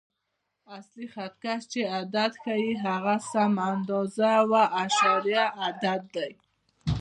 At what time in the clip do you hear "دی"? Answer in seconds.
6.15-6.31